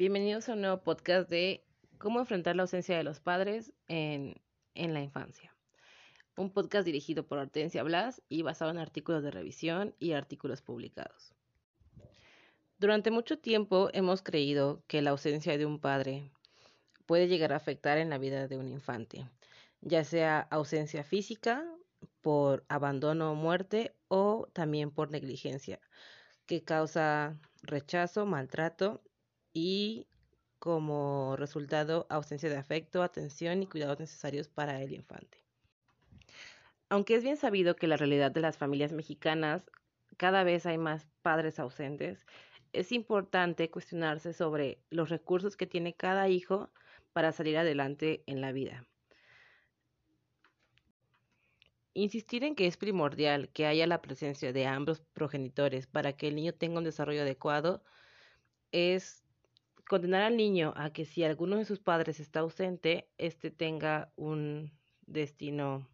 [0.00, 1.62] Bienvenidos a un nuevo podcast de
[1.98, 4.40] cómo enfrentar la ausencia de los padres en,
[4.74, 5.54] en la infancia.
[6.38, 11.34] Un podcast dirigido por Hortensia Blas y basado en artículos de revisión y artículos publicados.
[12.78, 16.32] Durante mucho tiempo hemos creído que la ausencia de un padre
[17.04, 19.28] puede llegar a afectar en la vida de un infante,
[19.82, 21.62] ya sea ausencia física,
[22.22, 25.78] por abandono o muerte, o también por negligencia,
[26.46, 29.02] que causa rechazo, maltrato
[29.52, 30.06] y
[30.58, 35.42] como resultado ausencia de afecto, atención y cuidados necesarios para el infante.
[36.88, 39.70] Aunque es bien sabido que la realidad de las familias mexicanas
[40.16, 42.26] cada vez hay más padres ausentes,
[42.72, 46.70] es importante cuestionarse sobre los recursos que tiene cada hijo
[47.12, 48.86] para salir adelante en la vida.
[51.94, 56.36] Insistir en que es primordial que haya la presencia de ambos progenitores para que el
[56.36, 57.82] niño tenga un desarrollo adecuado
[58.70, 59.24] es
[59.90, 64.70] condenar al niño a que si alguno de sus padres está ausente, éste tenga un
[65.04, 65.84] destino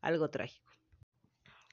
[0.00, 0.72] algo trágico.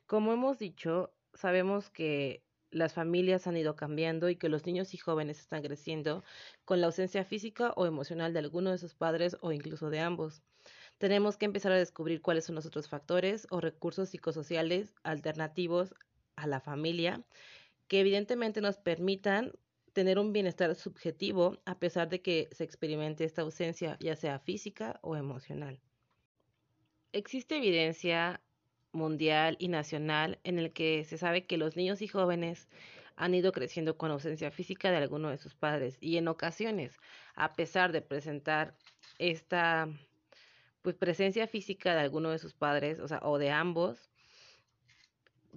[0.07, 4.97] Como hemos dicho, sabemos que las familias han ido cambiando y que los niños y
[4.97, 6.23] jóvenes están creciendo
[6.65, 10.41] con la ausencia física o emocional de alguno de sus padres o incluso de ambos.
[10.97, 15.93] Tenemos que empezar a descubrir cuáles son los otros factores o recursos psicosociales alternativos
[16.35, 17.23] a la familia
[17.87, 19.51] que evidentemente nos permitan
[19.93, 24.99] tener un bienestar subjetivo a pesar de que se experimente esta ausencia, ya sea física
[25.01, 25.79] o emocional.
[27.11, 28.41] Existe evidencia
[28.91, 32.67] mundial y nacional en el que se sabe que los niños y jóvenes
[33.15, 36.97] han ido creciendo con ausencia física de alguno de sus padres y en ocasiones,
[37.35, 38.77] a pesar de presentar
[39.17, 39.89] esta
[40.81, 44.09] pues presencia física de alguno de sus padres, o sea, o de ambos,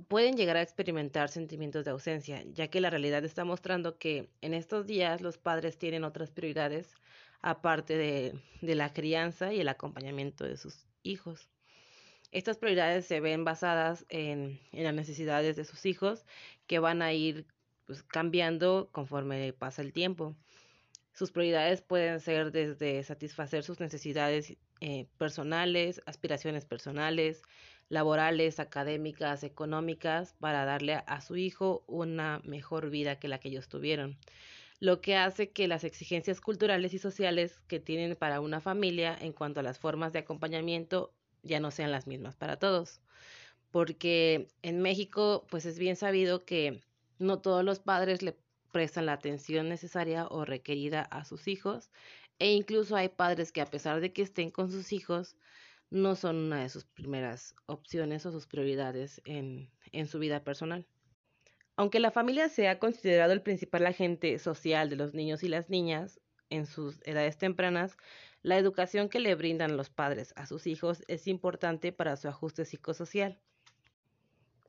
[0.08, 4.54] pueden llegar a experimentar sentimientos de ausencia, ya que la realidad está mostrando que en
[4.54, 6.94] estos días los padres tienen otras prioridades
[7.40, 11.48] aparte de, de la crianza y el acompañamiento de sus hijos.
[12.30, 16.24] Estas prioridades se ven basadas en, en las necesidades de sus hijos
[16.66, 17.46] que van a ir
[17.86, 20.34] pues, cambiando conforme pasa el tiempo.
[21.12, 27.42] Sus prioridades pueden ser desde satisfacer sus necesidades eh, personales, aspiraciones personales,
[27.88, 33.68] laborales, académicas, económicas, para darle a, su hijo una mejor vida que la que ellos
[33.68, 34.16] tuvieron.
[34.80, 39.32] Lo que hace que las exigencias culturales y sociales que tienen para una familia en
[39.32, 41.12] cuanto a las formas de acompañamiento
[41.42, 43.02] ya no sean las mismas para todos.
[43.70, 46.80] Porque en México, pues es bien sabido que
[47.18, 48.32] no todos los padres le
[48.72, 51.90] prestan la atención necesaria o requerida a sus hijos
[52.38, 55.36] e incluso hay padres que a pesar de que estén con sus hijos,
[55.90, 60.86] no son una de sus primeras opciones o sus prioridades en, en su vida personal.
[61.76, 66.18] Aunque la familia sea considerado el principal agente social de los niños y las niñas
[66.50, 67.96] en sus edades tempranas,
[68.42, 72.64] la educación que le brindan los padres a sus hijos es importante para su ajuste
[72.64, 73.40] psicosocial,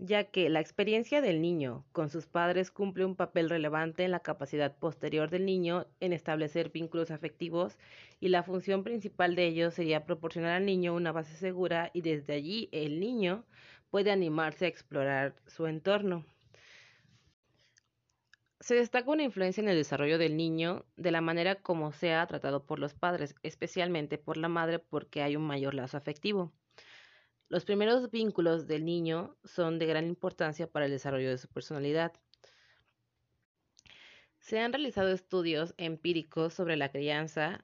[0.05, 4.19] ya que la experiencia del niño con sus padres cumple un papel relevante en la
[4.19, 7.77] capacidad posterior del niño en establecer vínculos afectivos
[8.19, 12.33] y la función principal de ellos sería proporcionar al niño una base segura y desde
[12.33, 13.45] allí el niño
[13.91, 16.25] puede animarse a explorar su entorno.
[18.59, 22.65] Se destaca una influencia en el desarrollo del niño de la manera como sea tratado
[22.65, 26.51] por los padres, especialmente por la madre porque hay un mayor lazo afectivo.
[27.49, 32.13] Los primeros vínculos del niño son de gran importancia para el desarrollo de su personalidad.
[34.39, 37.63] Se han realizado estudios empíricos sobre la crianza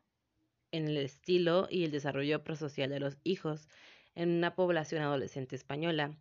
[0.71, 3.67] en el estilo y el desarrollo prosocial de los hijos
[4.15, 6.15] en una población adolescente española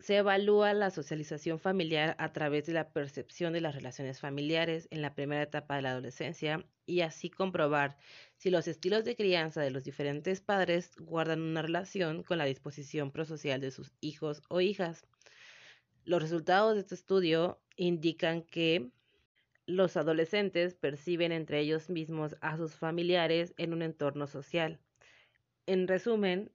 [0.00, 5.02] se evalúa la socialización familiar a través de la percepción de las relaciones familiares en
[5.02, 7.96] la primera etapa de la adolescencia y así comprobar
[8.36, 13.12] si los estilos de crianza de los diferentes padres guardan una relación con la disposición
[13.12, 15.06] prosocial de sus hijos o hijas.
[16.04, 18.90] Los resultados de este estudio indican que
[19.66, 24.80] los adolescentes perciben entre ellos mismos a sus familiares en un entorno social.
[25.66, 26.50] En resumen,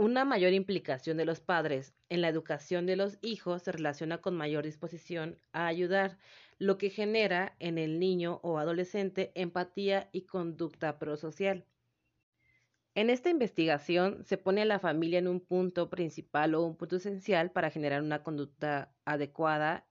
[0.00, 4.34] una mayor implicación de los padres en la educación de los hijos se relaciona con
[4.34, 6.16] mayor disposición a ayudar,
[6.58, 11.66] lo que genera en el niño o adolescente empatía y conducta prosocial.
[12.94, 16.96] En esta investigación se pone a la familia en un punto principal o un punto
[16.96, 19.86] esencial para generar una conducta adecuada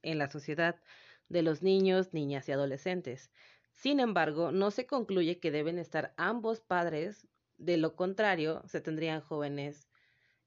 [0.00, 0.80] en la sociedad
[1.28, 3.30] de los niños, niñas y adolescentes.
[3.70, 7.28] Sin embargo, no se concluye que deben estar ambos padres
[7.58, 9.88] de lo contrario, se tendrían jóvenes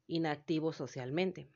[0.07, 1.47] inactivos socialmente.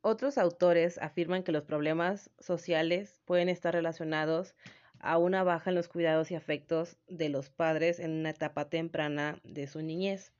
[0.00, 4.54] Otros autores afirman que los problemas sociales pueden estar relacionados
[4.98, 9.38] a una baja en los cuidados y afectos de los padres en una etapa temprana
[9.44, 10.32] de su niñez.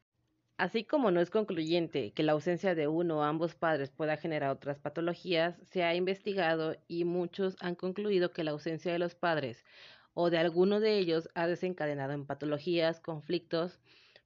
[0.57, 4.51] Así como no es concluyente que la ausencia de uno o ambos padres pueda generar
[4.51, 9.65] otras patologías, se ha investigado y muchos han concluido que la ausencia de los padres
[10.15, 13.81] o de alguno de ellos ha desencadenado en patologías, conflictos,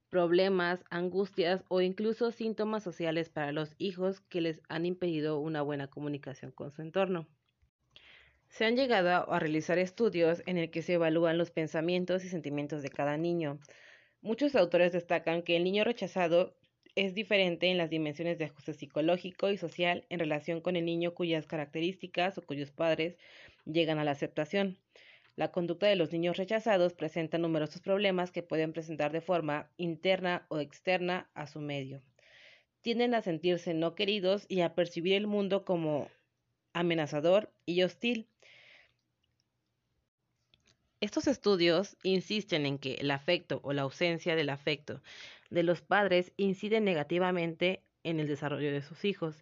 [0.09, 5.87] problemas, angustias o incluso síntomas sociales para los hijos que les han impedido una buena
[5.87, 7.27] comunicación con su entorno.
[8.49, 12.81] Se han llegado a realizar estudios en el que se evalúan los pensamientos y sentimientos
[12.81, 13.59] de cada niño.
[14.21, 16.55] Muchos autores destacan que el niño rechazado
[16.95, 21.13] es diferente en las dimensiones de ajuste psicológico y social en relación con el niño
[21.13, 23.17] cuyas características o cuyos padres
[23.65, 24.79] llegan a la aceptación.
[25.37, 30.47] La conducta de los niños rechazados presenta numerosos problemas que pueden presentar de forma interna
[30.49, 32.01] o externa a su medio.
[32.81, 36.09] Tienden a sentirse no queridos y a percibir el mundo como
[36.73, 38.27] amenazador y hostil.
[41.01, 45.03] Estos estudios insisten en que el afecto o la ausencia del afecto
[45.51, 49.35] de los padres incide negativamente en el desarrollo de sus hijos.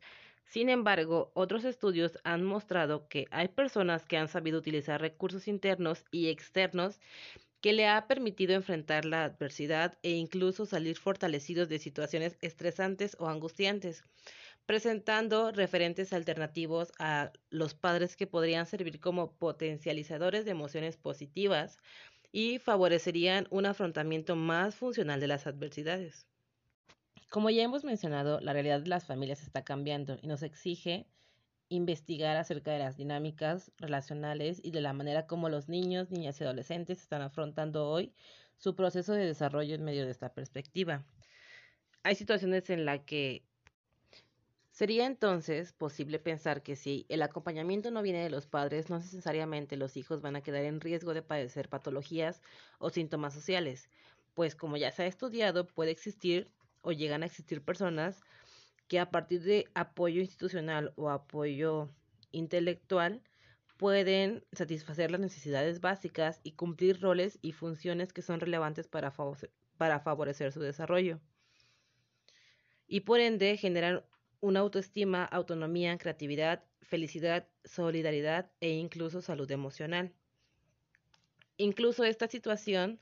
[0.45, 6.06] Sin embargo, otros estudios han mostrado que hay personas que han sabido utilizar recursos internos
[6.12, 7.00] y externos
[7.62, 13.27] que le ha permitido enfrentar la adversidad e incluso salir fortalecidos de situaciones estresantes o
[13.27, 14.03] angustiantes
[14.65, 21.77] presentando referentes alternativos a los padres que podrían servir como potencializadores de emociones positivas
[22.31, 26.27] y favorecerían un afrontamiento más funcional de las adversidades.
[27.36, 31.06] Como ya hemos mencionado, la realidad de las familias está cambiando y nos exige
[31.68, 36.46] investigar acerca de las dinámicas relacionales y de la manera como los niños, niñas y
[36.46, 38.14] adolescentes están afrontando hoy
[38.56, 41.04] su proceso de desarrollo en medio de esta perspectiva.
[42.04, 43.44] Hay situaciones en las que
[44.72, 49.76] Sería entonces posible pensar que si el acompañamiento no viene de los padres, no necesariamente
[49.76, 52.42] los hijos van a quedar en riesgo de padecer patologías
[52.80, 53.90] o síntomas sociales,
[54.34, 56.50] pues como ya se ha estudiado, puede existir
[56.86, 58.22] o llegan a existir personas
[58.88, 61.90] que a partir de apoyo institucional o apoyo
[62.32, 63.22] intelectual
[63.78, 69.14] pueden satisfacer las necesidades básicas y cumplir roles y funciones que son relevantes para,
[69.78, 71.20] para favorecer su desarrollo.
[72.88, 74.08] Y por ende generar
[74.40, 80.14] una autoestima, autonomía, creatividad, felicidad, solidaridad e incluso salud emocional.
[81.58, 83.00] Incluso esta situación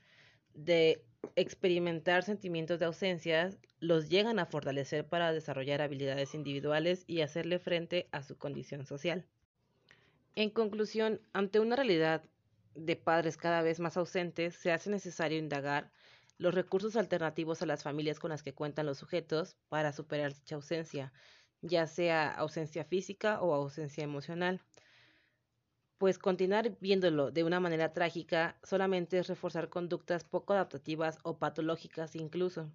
[0.54, 1.04] de
[1.36, 8.08] experimentar sentimientos de ausencia los llegan a fortalecer para desarrollar habilidades individuales y hacerle frente
[8.12, 9.26] a su condición social.
[10.34, 12.24] En conclusión, ante una realidad
[12.74, 15.92] de padres cada vez más ausentes, se hace necesario indagar
[16.38, 20.56] los recursos alternativos a las familias con las que cuentan los sujetos para superar dicha
[20.56, 21.12] ausencia,
[21.62, 24.60] ya sea ausencia física o ausencia emocional.
[26.04, 32.14] Pues continuar viéndolo de una manera trágica solamente es reforzar conductas poco adaptativas o patológicas
[32.14, 32.70] incluso.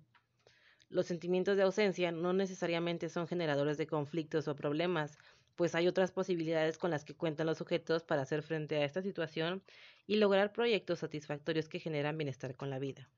[0.89, 5.19] Los sentimientos de ausencia no necesariamente son generadores de conflictos o problemas,
[5.55, 9.03] pues hay otras posibilidades con las que cuentan los sujetos para hacer frente a esta
[9.03, 9.61] situación
[10.07, 13.11] y lograr proyectos satisfactorios que generan bienestar con la vida.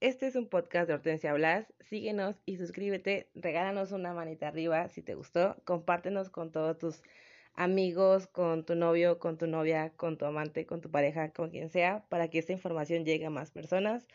[0.00, 1.72] Este es un podcast de Hortensia Blas.
[1.80, 3.30] Síguenos y suscríbete.
[3.34, 5.56] Regálanos una manita arriba si te gustó.
[5.64, 7.02] Compártenos con todos tus
[7.54, 11.70] amigos, con tu novio, con tu novia, con tu amante, con tu pareja, con quien
[11.70, 14.06] sea, para que esta información llegue a más personas.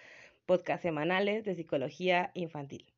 [0.46, 2.97] Podcast semanales de psicología infantil.